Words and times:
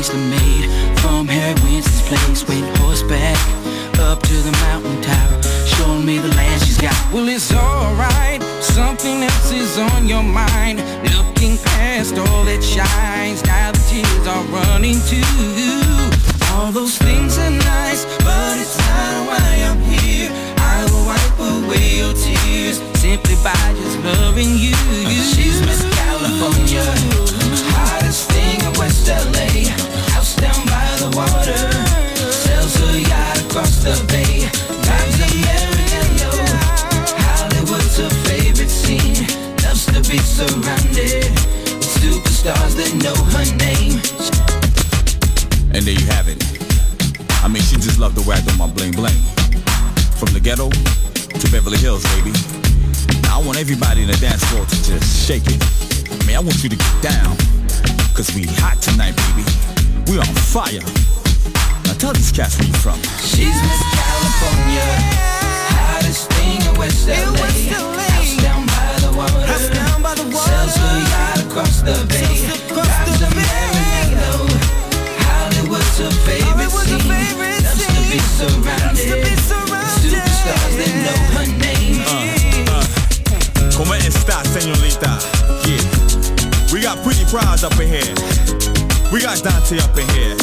ways 0.00 0.08
to 0.08 0.16
made 0.16 0.98
From 1.00 1.28
here 1.28 1.54
Winston's 1.62 2.42
place 2.42 2.48
Went 2.48 2.78
horseback 2.78 3.36
up 3.98 4.22
to 4.22 4.34
the 4.34 4.52
mountain 4.64 5.00
top 5.02 5.44
Showing 5.66 6.04
me 6.04 6.18
the 6.18 6.28
land 6.28 6.62
she's 6.62 6.78
got. 6.78 6.96
Well 7.12 7.28
it's 7.28 7.52
alright. 7.52 8.42
Something 8.62 9.22
else 9.22 9.52
is 9.52 9.78
on 9.78 10.06
your 10.06 10.22
mind. 10.22 10.78
Looking 11.14 11.56
past 11.58 12.18
all 12.18 12.44
that 12.44 12.62
shines. 12.62 13.44
Now 13.44 13.72
the 13.72 13.82
tears 13.88 14.26
are 14.26 14.44
running 14.56 14.98
too. 15.08 15.24
All 16.52 16.72
those 16.72 16.98
things 16.98 17.38
are 17.38 17.50
nice 17.50 18.04
But 18.24 18.58
it's 18.58 18.76
not 18.78 19.26
why 19.28 19.50
I'm 19.68 19.80
here. 19.80 20.30
I 20.58 20.84
will 20.90 21.06
wipe 21.10 21.38
away 21.38 22.00
your 22.00 22.14
tears 22.14 22.80
Simply 23.00 23.36
by 23.44 23.64
just 23.76 23.98
loving 24.04 24.56
you. 24.56 24.76
She's 25.32 25.60
Miss 25.60 25.82
California. 25.94 26.84
Hottest 27.76 28.30
thing 28.30 28.60
in 28.60 28.72
West 28.78 29.08
LA 29.08 29.49
surrounded 40.40 41.28
with 41.76 42.00
superstars 42.00 42.72
that 42.80 42.88
know 43.04 43.12
her 43.36 43.44
name. 43.60 44.00
And 45.76 45.84
there 45.84 45.92
you 45.92 46.06
have 46.16 46.32
it. 46.32 46.40
I 47.44 47.48
mean, 47.48 47.60
she 47.60 47.76
just 47.76 48.00
loved 48.00 48.16
the 48.16 48.24
way 48.24 48.40
on 48.40 48.56
my 48.56 48.64
bling 48.72 48.96
bling. 48.96 49.20
From 50.16 50.32
the 50.32 50.40
ghetto 50.40 50.72
to 50.72 51.46
Beverly 51.52 51.76
Hills, 51.76 52.04
baby. 52.16 52.32
Now 53.28 53.40
I 53.40 53.44
want 53.44 53.60
everybody 53.60 54.00
in 54.00 54.08
the 54.08 54.16
dance 54.16 54.40
floor 54.48 54.64
to 54.64 54.76
just 54.80 55.28
shake 55.28 55.44
it. 55.44 55.60
I 56.08 56.24
mean, 56.24 56.36
I 56.36 56.40
want 56.40 56.56
you 56.64 56.70
to 56.72 56.76
get 56.76 56.96
down. 57.04 57.36
Cause 58.16 58.32
we 58.32 58.48
hot 58.64 58.80
tonight, 58.80 59.12
baby. 59.28 59.44
We 60.08 60.16
on 60.16 60.32
fire. 60.48 60.84
Now 61.84 62.00
tell 62.00 62.16
these 62.16 62.32
cats 62.32 62.56
where 62.56 62.68
you 62.68 62.76
from. 62.80 62.96
She's 63.20 63.52
Miss 63.60 63.80
California, 63.92 64.88
hottest 65.76 66.32
thing 66.32 66.64
in 66.64 66.72
West 66.80 67.08
LA. 67.08 67.76
House 67.76 68.36
down 68.40 68.64
by 68.64 68.88
the 69.04 69.12
water, 69.16 69.89
sells 70.16 70.74
her 70.76 70.98
yacht 70.98 71.38
across 71.46 71.82
the 71.82 71.94
bay. 72.08 72.48
Drives 72.68 73.22
a 73.22 73.28
Maranello. 73.30 74.50
Hollywood's 75.22 75.98
her 75.98 76.10
favorite 76.26 76.70
scene. 76.70 77.06
Loves 77.08 77.84
to 77.86 78.06
be 78.10 78.18
surrounded 78.18 79.22
with 79.22 79.38
superstars 80.00 80.74
that 80.78 80.92
know 81.04 81.20
her 81.36 81.46
name. 81.58 82.02
Como 83.76 83.94
esta, 83.94 84.42
señorita? 84.50 85.18
Yeah. 85.64 86.72
We 86.72 86.80
got 86.82 86.98
pretty 87.04 87.24
prize 87.26 87.64
up 87.64 87.78
in 87.78 87.88
here. 87.88 88.14
We 89.12 89.20
got 89.20 89.42
Dante 89.42 89.78
up 89.78 89.96
in 89.96 90.08
here. 90.10 90.36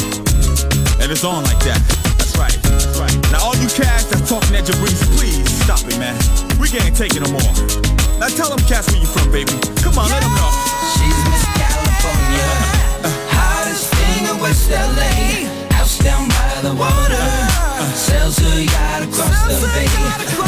And 1.00 1.12
it's 1.12 1.24
on 1.24 1.44
like 1.44 1.60
that. 1.64 2.17
Right. 2.38 2.54
That's 2.62 2.98
right. 3.02 3.10
Now 3.34 3.50
all 3.50 3.56
you 3.58 3.66
cats 3.66 4.06
that's 4.06 4.28
talking 4.30 4.54
at 4.54 4.64
Jabrizi, 4.64 5.10
please 5.18 5.42
stop 5.66 5.82
it, 5.82 5.98
man. 5.98 6.14
We 6.62 6.68
can't 6.68 6.94
take 6.94 7.18
it 7.18 7.22
no 7.26 7.30
more. 7.34 7.52
Now 8.22 8.30
tell 8.30 8.48
them 8.48 8.62
cats 8.70 8.86
where 8.94 9.00
you 9.02 9.10
from, 9.10 9.26
baby. 9.34 9.50
Come 9.82 9.98
on, 9.98 10.06
let 10.06 10.22
them 10.22 10.34
know. 10.38 10.50
She's 10.94 11.18
Miss 11.26 11.44
California, 11.58 12.48
hottest 13.34 13.90
thing 13.90 14.30
in 14.30 14.38
West 14.38 14.70
LA. 14.70 15.50
House 15.74 15.98
down 15.98 16.28
by 16.28 16.62
the 16.62 16.74
water, 16.78 17.26
sells 17.98 18.38
her 18.38 18.60
yacht 18.62 19.02
across 19.02 19.42
the 19.50 19.66
bay. 19.74 20.47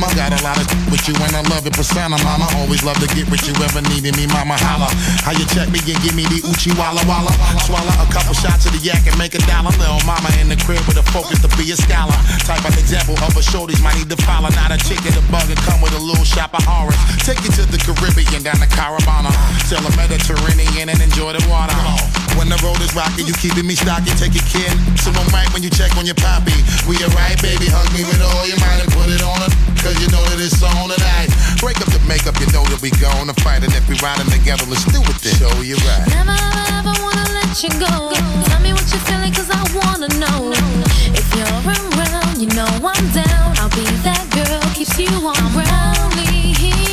Mama. 0.00 0.16
Got 0.16 0.32
a 0.32 0.40
lot 0.42 0.56
of 0.56 0.66
with 0.90 1.04
you 1.06 1.14
and 1.20 1.36
I 1.36 1.42
love 1.52 1.62
your 1.64 1.76
persona, 1.76 2.16
mama. 2.24 2.48
Always 2.56 2.82
love 2.82 2.96
to 3.04 3.08
get 3.12 3.28
with 3.28 3.44
you, 3.44 3.54
ever 3.60 3.84
needed 3.92 4.16
me, 4.16 4.26
mama. 4.26 4.56
Holla. 4.56 4.88
How 5.22 5.36
you 5.36 5.44
check 5.52 5.68
me 5.68 5.78
and 5.84 6.00
give 6.00 6.16
me 6.16 6.24
the 6.26 6.40
Uchi 6.48 6.72
Walla 6.74 7.04
Walla. 7.04 7.30
Swallow 7.68 7.92
a 8.00 8.08
couple 8.08 8.32
shots 8.34 8.64
of 8.66 8.72
the 8.72 8.80
yak 8.80 9.04
and 9.06 9.16
make 9.20 9.36
a 9.36 9.42
dollar. 9.44 9.70
Little 9.76 10.00
mama 10.08 10.32
in 10.40 10.48
the 10.48 10.56
crib 10.64 10.80
with 10.88 10.96
a 10.96 11.06
focus 11.12 11.38
to 11.44 11.48
be 11.60 11.68
a 11.70 11.76
scholar. 11.76 12.16
Type 12.48 12.64
of 12.64 12.74
example 12.80 13.14
of 13.20 13.36
a 13.36 13.44
shorties 13.44 13.80
might 13.84 13.96
need 14.00 14.10
to 14.10 14.18
follow. 14.24 14.48
Not 14.56 14.72
a 14.72 14.78
chick 14.80 15.04
in 15.04 15.12
the 15.12 15.24
bug 15.28 15.46
and 15.52 15.60
come 15.68 15.84
with 15.84 15.92
a 15.92 16.02
little 16.02 16.24
shop 16.24 16.56
of 16.56 16.64
orange. 16.66 16.98
Take 17.22 17.44
you 17.44 17.52
to 17.60 17.64
the 17.68 17.78
Caribbean, 17.78 18.42
down 18.42 18.58
the 18.58 18.70
Caravana. 18.72 19.30
Till 19.68 19.80
the 19.84 19.92
Mediterranean 19.96 20.88
and 20.88 21.00
enjoy 21.00 21.36
the 21.36 21.44
water. 21.52 21.76
When 22.38 22.48
the 22.48 22.58
road 22.62 22.80
is 22.80 22.94
rocky, 22.94 23.22
you 23.24 23.34
keeping 23.38 23.66
me 23.66 23.74
stocky, 23.74 24.12
take 24.18 24.34
your 24.34 24.46
kin. 24.50 24.72
So 25.00 25.10
I'm 25.14 25.28
right 25.34 25.48
when 25.52 25.62
you 25.62 25.70
check 25.70 25.96
on 25.96 26.06
your 26.06 26.18
poppy. 26.18 26.56
We 26.86 26.96
alright, 27.02 27.40
baby, 27.42 27.66
hug 27.70 27.88
me 27.94 28.02
with 28.04 28.20
all 28.20 28.46
your 28.46 28.58
mind 28.60 28.84
and 28.84 28.90
put 28.92 29.08
it 29.10 29.22
on 29.22 29.38
her. 29.44 29.52
Cause 29.80 29.96
you 30.00 30.08
know 30.12 30.20
that 30.28 30.40
it's 30.40 30.60
on 30.60 30.92
tonight. 30.92 31.32
Break 31.60 31.80
up 31.80 31.88
the 31.88 32.00
makeup, 32.04 32.36
you 32.40 32.48
know 32.52 32.64
that 32.68 32.80
we 32.84 32.90
gonna 33.00 33.34
fight. 33.40 33.64
And 33.64 33.72
if 33.72 33.84
we 33.88 33.96
riding 34.04 34.28
together, 34.28 34.64
let's 34.68 34.84
do 34.88 35.00
it 35.00 35.18
then. 35.24 35.34
Show 35.40 35.52
you 35.64 35.76
right. 35.88 36.04
Never 36.12 36.36
ever 36.76 36.94
wanna 37.00 37.26
let 37.32 37.52
you 37.64 37.72
go. 37.80 38.12
Tell 38.48 38.60
me 38.60 38.72
what 38.76 38.84
you're 38.92 39.04
feeling, 39.08 39.32
cause 39.32 39.48
I 39.48 39.62
wanna 39.72 40.08
know. 40.20 40.52
If 41.16 41.26
you're 41.32 41.48
around, 41.64 42.36
you 42.40 42.48
know 42.52 42.68
I'm 42.84 43.06
down. 43.16 43.56
I'll 43.60 43.72
be 43.72 43.84
that 44.04 44.24
girl, 44.32 44.60
keeps 44.76 44.96
you 45.00 45.08
on 45.08 45.40
ground. 45.52 46.12
Here, 46.60 46.89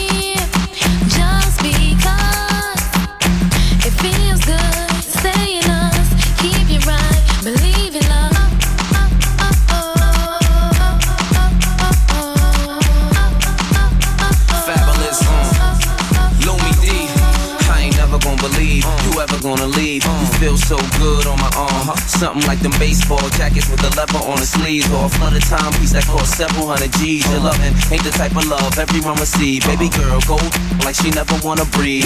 gonna 19.47 19.67
leave. 19.67 20.03
You 20.03 20.37
feel 20.38 20.58
so 20.58 20.78
good 21.02 21.26
on 21.26 21.38
my 21.38 21.50
arm. 21.58 21.73
Uh-huh. 21.89 21.95
Something 22.06 22.45
like 22.45 22.60
them 22.62 22.73
baseball 22.78 23.21
jackets 23.38 23.69
with 23.69 23.82
the 23.82 23.89
leather 23.97 24.21
on 24.30 24.38
the 24.38 24.45
sleeves. 24.45 24.86
Or 24.93 25.06
a 25.06 25.10
flooded 25.10 25.43
timepiece 25.43 25.93
that 25.93 26.06
cost 26.06 26.38
several 26.38 26.69
hundred 26.69 26.93
G's. 26.97 27.26
Your 27.26 27.41
uh-huh. 27.41 27.54
loving 27.54 27.73
ain't 27.89 28.06
the 28.06 28.13
type 28.13 28.38
of 28.38 28.45
love 28.45 28.78
everyone 28.78 29.17
receive. 29.17 29.65
Uh-huh. 29.65 29.73
Baby 29.73 29.89
girl, 29.97 30.21
go 30.30 30.38
like 30.86 30.95
she 30.95 31.10
never 31.12 31.34
wanna 31.41 31.65
breathe. 31.73 32.06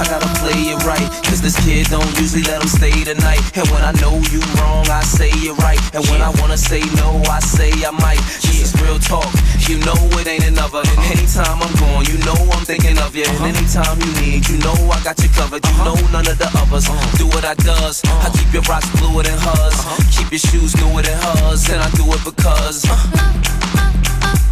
I 0.00 0.06
gotta 0.08 0.30
play 0.40 0.72
it 0.72 0.80
right, 0.88 1.04
cause 1.28 1.44
this 1.44 1.60
kid 1.60 1.92
don't 1.92 2.08
usually 2.16 2.42
let 2.48 2.62
him 2.62 2.72
stay 2.72 3.04
the 3.04 3.14
night. 3.20 3.44
And 3.52 3.68
when 3.68 3.84
I 3.84 3.92
know 4.00 4.16
you 4.32 4.40
wrong, 4.56 4.88
I 4.88 5.04
say 5.04 5.28
it 5.28 5.52
right. 5.60 5.80
And 5.92 6.00
when 6.08 6.24
I 6.24 6.32
wanna 6.40 6.56
say 6.56 6.80
no, 6.96 7.20
I 7.28 7.40
say 7.40 7.68
I 7.84 7.92
might. 7.92 8.22
This 8.40 8.72
is 8.72 8.80
real 8.80 8.98
talk, 8.98 9.28
you 9.68 9.76
know 9.84 9.98
it 10.16 10.26
ain't 10.26 10.48
another. 10.48 10.80
And 10.80 11.00
anytime 11.12 11.60
I'm 11.60 11.74
gone, 11.76 12.08
you 12.08 12.16
know 12.24 12.38
I'm 12.56 12.64
thinking 12.64 12.96
of 12.98 13.14
you. 13.14 13.28
And 13.28 13.52
anytime 13.52 14.00
you 14.00 14.10
need, 14.24 14.48
you 14.48 14.56
know 14.64 14.74
I 14.88 14.98
got 15.04 15.20
you 15.20 15.28
covered. 15.36 15.60
You 15.68 15.76
know 15.84 15.98
none 16.08 16.26
of 16.26 16.38
the 16.38 16.48
others 16.56 16.88
do 17.16 17.26
what 17.26 17.44
I 17.44 17.54
does. 17.54 18.02
I 18.04 18.30
keep 18.36 18.52
your 18.52 18.62
rocks 18.62 18.88
bluer 18.98 19.22
than 19.22 19.38
hers, 19.38 19.74
uh-huh. 19.74 20.02
keep 20.10 20.30
your 20.30 20.38
shoes 20.38 20.76
newer 20.76 21.02
than 21.02 21.18
hers, 21.18 21.68
and 21.70 21.82
I 21.82 21.90
do 21.92 22.04
it 22.12 22.24
because. 22.24 22.84
Uh-huh. 22.84 23.16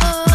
Uh-huh. 0.00 0.27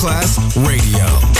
Masterclass 0.00 0.38
Radio, 0.56 1.39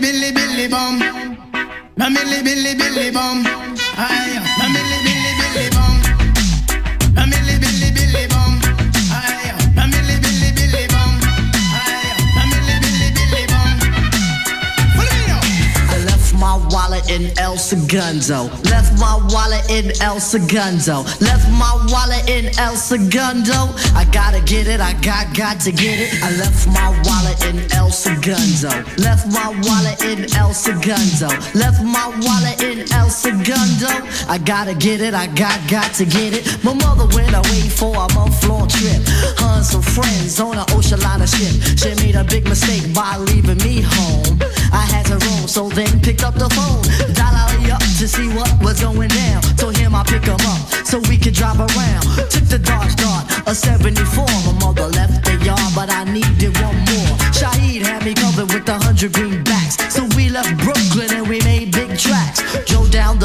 Billy 0.00 0.32
billy 0.32 0.68
bum. 0.68 1.00
Mamily 1.96 2.42
billy 2.44 2.74
billy 2.74 3.10
bum. 3.10 3.44
Aye, 3.98 4.45
in 17.16 17.38
El 17.38 17.56
Segundo. 17.56 18.50
Left 18.68 18.92
my 18.98 19.16
wallet 19.30 19.64
in 19.70 19.92
El 20.02 20.20
Segundo. 20.20 21.02
Left 21.20 21.48
my 21.50 21.72
wallet 21.88 22.28
in 22.28 22.46
El 22.58 22.76
Segundo. 22.76 23.72
I 23.94 24.04
gotta 24.12 24.40
get 24.40 24.66
it, 24.68 24.80
I 24.80 24.92
got 25.00 25.34
got 25.34 25.58
to 25.60 25.72
get 25.72 25.98
it. 25.98 26.22
I 26.22 26.30
left 26.36 26.66
my 26.68 26.90
wallet 27.08 27.38
in 27.48 27.56
El 27.72 27.90
Segundo. 27.90 28.68
Left 28.98 29.26
my 29.32 29.48
wallet 29.64 30.02
in 30.04 30.26
El 30.36 30.52
Segundo. 30.52 31.28
Left 31.54 31.82
my 31.82 32.08
wallet 32.20 32.60
in 32.62 32.84
El 32.92 33.08
Segundo. 33.08 33.92
I 34.28 34.38
gotta 34.44 34.74
get 34.74 35.00
it, 35.00 35.14
I 35.14 35.26
got 35.28 35.58
got 35.68 35.94
to 35.94 36.04
get 36.04 36.34
it. 36.34 36.44
My 36.62 36.74
mother 36.74 37.06
went 37.16 37.34
away 37.34 37.68
for 37.68 37.94
a 37.96 38.12
month 38.14 38.44
long 38.46 38.68
trip. 38.68 39.00
And 39.40 39.64
some 39.64 39.82
friends 39.82 40.38
on 40.40 40.58
an 40.58 40.66
ocean 40.72 41.00
liner 41.00 41.26
ship. 41.26 41.54
She 41.78 41.94
made 42.04 42.16
a 42.16 42.24
big 42.24 42.44
mistake 42.44 42.94
by 42.94 43.16
leaving 43.16 43.58
me 43.58 43.80
home. 43.80 44.25
I 44.72 44.84
had 44.92 45.06
to 45.06 45.16
roam, 45.26 45.48
so 45.48 45.68
then 45.68 46.00
picked 46.00 46.22
up 46.22 46.34
the 46.34 46.48
phone. 46.50 46.82
Dial 47.14 47.72
up 47.72 47.82
to 47.98 48.06
see 48.08 48.28
what 48.28 48.50
was 48.62 48.80
going 48.80 49.08
down. 49.08 49.42
Told 49.56 49.76
him 49.76 49.94
I 49.94 50.02
pick 50.04 50.24
him 50.24 50.40
up 50.46 50.60
so 50.84 50.98
we 51.08 51.16
could 51.16 51.34
drive 51.34 51.58
around. 51.58 52.04
Took 52.30 52.46
the 52.48 52.58
Dodge 52.58 52.94
Dart, 52.96 53.24
a 53.46 53.54
74. 53.54 54.26
My 54.46 54.52
mother 54.60 54.88
left 54.88 55.24
the 55.24 55.36
yard, 55.44 55.72
but 55.74 55.90
I 55.90 56.04
needed 56.04 56.54
one 56.60 56.76
more. 56.90 57.14
Shaheed 57.32 57.82
had 57.82 58.04
me 58.04 58.14
covered 58.14 58.52
with 58.52 58.68
a 58.68 58.78
hundred 58.78 59.12
greenbacks. 59.12 59.76
So 59.90 60.06
we 60.16 60.28
left 60.28 60.56
Brooklyn 60.58 61.10
and 61.12 61.28
we 61.28 61.40
made 61.42 61.72
big 61.72 61.98
tracks. 61.98 62.42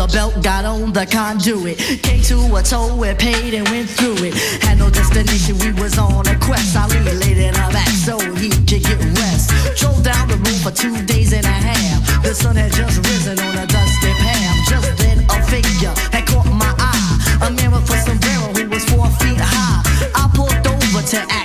The 0.02 0.08
belt, 0.08 0.42
got 0.42 0.66
on 0.66 0.94
the 0.94 1.06
conduit. 1.06 1.78
Came 2.02 2.24
to 2.26 2.56
a 2.58 2.64
toll, 2.64 2.98
we 2.98 3.14
paid 3.14 3.54
and 3.54 3.70
went 3.70 3.88
through 3.88 4.18
it. 4.26 4.34
Had 4.66 4.80
no 4.80 4.90
destination, 4.90 5.60
we 5.62 5.80
was 5.80 5.96
on 6.00 6.26
a 6.26 6.34
quest. 6.40 6.76
I 6.76 6.88
laid 6.90 7.38
in 7.38 7.54
her 7.54 7.72
back 7.72 7.88
so 7.90 8.18
he 8.34 8.50
could 8.50 8.66
get 8.66 8.98
rest. 9.22 9.54
Drove 9.78 10.02
down 10.02 10.28
the 10.28 10.42
road 10.42 10.58
for 10.66 10.72
two 10.74 10.98
days 11.06 11.34
and 11.34 11.46
a 11.46 11.54
half. 11.54 12.24
The 12.24 12.34
sun 12.34 12.56
had 12.56 12.74
just 12.74 12.98
risen 12.98 13.38
on 13.46 13.54
a 13.54 13.68
dusty 13.68 14.12
path. 14.18 14.58
Just 14.74 14.98
then 14.98 15.22
a 15.30 15.38
figure 15.46 15.94
had 16.10 16.26
caught 16.26 16.50
my 16.50 16.74
eye. 16.82 17.46
A 17.46 17.52
man 17.52 17.70
with 17.70 17.86
a 17.86 17.98
sombrero 18.02 18.50
who 18.58 18.70
was 18.74 18.84
four 18.90 19.06
feet 19.22 19.38
high. 19.38 19.86
I 20.18 20.26
pulled 20.34 20.66
over 20.66 21.06
to 21.14 21.18
ask 21.30 21.41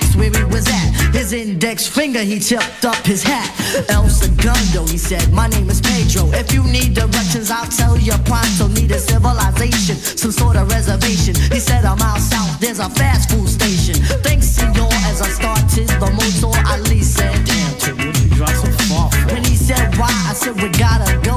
index 1.37 1.87
finger, 1.87 2.21
he 2.21 2.39
tipped 2.39 2.85
up 2.85 2.97
his 3.05 3.23
hat. 3.23 3.53
El 3.91 4.09
Segundo, 4.09 4.87
he 4.91 4.99
said, 4.99 5.31
my 5.33 5.47
name 5.47 5.69
is 5.69 5.81
Pedro. 5.81 6.31
If 6.33 6.53
you 6.53 6.65
need 6.65 6.95
directions, 6.95 7.51
I'll 7.51 7.69
tell 7.69 7.97
you 7.99 8.15
pronto. 8.25 8.69
Need 8.69 8.91
a 8.91 8.99
civilization, 8.99 9.97
some 9.97 10.33
sort 10.33 10.57
of 10.57 10.71
reservation. 10.71 11.35
He 11.53 11.61
said, 11.61 11.85
I'm 11.85 12.01
out 12.01 12.19
south, 12.19 12.59
there's 12.59 12.81
a 12.81 12.89
fast 12.91 13.31
food 13.31 13.49
station. 13.49 13.97
Thanks, 14.25 14.49
senor, 14.49 14.89
as 15.07 15.21
I 15.21 15.29
started 15.29 15.89
the 16.01 16.11
motor, 16.11 16.57
Ali 16.73 17.03
said, 17.03 17.37
damn, 17.45 17.97
what 18.01 18.19
you 18.19 18.29
drive 18.31 18.57
so 18.57 18.71
far 18.89 19.11
for? 19.13 19.35
When 19.35 19.45
he 19.45 19.57
said, 19.57 19.95
why, 19.97 20.09
I 20.09 20.33
said, 20.33 20.57
we 20.57 20.69
gotta 20.71 21.21
go, 21.21 21.36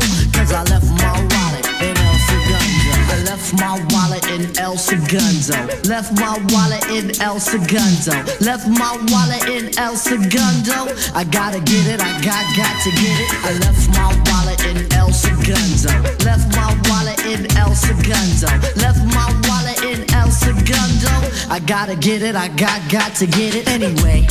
Segundo. 4.89 5.69
Left 5.87 6.17
my 6.19 6.33
wallet 6.49 6.83
in 6.89 7.13
El 7.21 7.39
Segundo. 7.39 8.25
Left 8.41 8.67
my 8.67 8.97
wallet 9.13 9.45
in 9.45 9.69
El 9.77 9.95
Segundo. 9.95 10.89
I 11.13 11.23
gotta 11.29 11.59
get 11.59 11.85
it, 11.85 12.01
I 12.01 12.09
got 12.25 12.41
got 12.57 12.73
to 12.81 12.89
get 12.97 13.19
it. 13.21 13.29
I 13.45 13.53
left 13.61 13.85
my 13.93 14.09
wallet 14.25 14.65
in 14.65 14.91
El 14.93 15.13
Segundo. 15.13 15.93
Left 16.25 16.49
my 16.57 16.73
wallet 16.89 17.23
in 17.29 17.45
El 17.55 17.75
Segundo. 17.75 18.49
Left 18.81 19.05
my 19.13 19.29
wallet 19.45 19.77
in 19.85 20.09
El 20.15 20.31
Segundo. 20.31 21.13
I 21.53 21.61
gotta 21.67 21.95
get 21.95 22.23
it, 22.23 22.35
I 22.35 22.47
got 22.57 22.81
got 22.89 23.13
to 23.17 23.27
get 23.27 23.53
it 23.53 23.67
anyway. 23.67 24.25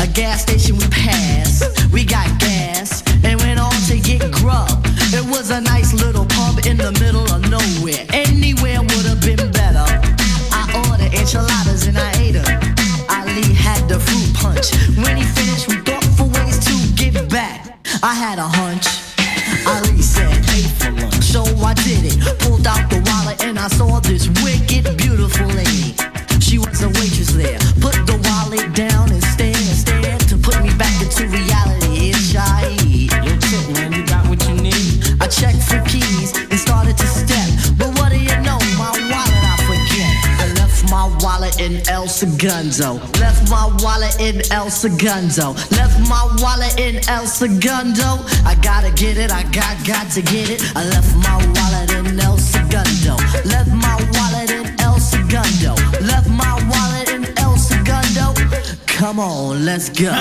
A 0.00 0.08
gas 0.08 0.42
station 0.42 0.76
we 0.76 0.88
passed, 0.88 1.92
we 1.92 2.04
got 2.04 2.26
gas 2.40 3.04
and 3.22 3.38
went 3.42 3.60
on 3.60 3.78
to 3.86 4.00
get 4.00 4.26
grub. 4.32 4.82
It 5.12 5.24
was 5.30 5.50
a 5.50 5.60
nice 5.60 5.92
little 5.92 6.26
pub 6.26 6.66
in 6.66 6.78
the 6.78 6.90
middle 6.98 7.26
of 7.30 7.42
nowhere. 7.50 8.06
Anywhere 8.10 8.80
would 8.80 8.99
I 18.02 18.14
had 18.14 18.38
a 18.38 18.48
hunch. 18.48 18.86
Ali 19.66 20.00
said, 20.00 20.32
pay 20.46 20.62
for 20.62 20.90
lunch. 20.90 21.22
So 21.22 21.42
I 21.60 21.74
did 21.74 22.04
it. 22.04 22.38
Pulled 22.40 22.66
out 22.66 22.88
the 22.88 23.02
wallet 23.04 23.44
and 23.44 23.58
I 23.58 23.68
saw 23.68 24.00
this 24.00 24.26
wicked, 24.42 24.96
beautiful 24.96 25.46
lady. 25.48 25.94
She 26.40 26.56
was 26.58 26.82
a 26.82 26.88
waitress 26.88 27.32
there. 27.32 27.69
Segundo. 42.20 43.00
Left 43.18 43.48
my 43.48 43.74
wallet 43.80 44.20
in 44.20 44.42
El 44.52 44.68
Segundo. 44.68 45.54
Left 45.70 45.98
my 46.06 46.28
wallet 46.42 46.78
in 46.78 47.00
El 47.08 47.26
Segundo. 47.26 48.20
I 48.44 48.54
gotta 48.60 48.90
get 48.90 49.16
it, 49.16 49.32
I 49.32 49.42
got 49.44 49.74
got 49.86 50.10
to 50.12 50.20
get 50.20 50.50
it. 50.50 50.60
I 50.76 50.84
left 50.84 51.16
my 51.16 51.38
wallet 51.56 51.90
in 51.92 52.20
El 52.20 52.36
Segundo. 52.36 53.16
Left 53.48 53.72
my 53.72 53.96
wallet 54.12 54.50
in 54.50 54.66
El 54.80 55.00
Segundo. 55.00 55.74
Left 56.04 56.28
my 56.28 56.60
wallet 56.68 57.08
in 57.08 57.24
El 57.38 57.56
Segundo. 57.56 58.34
Come 58.98 59.18
on, 59.18 59.64
let's 59.64 59.88
go. 59.88 60.12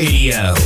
Radio. 0.00 0.59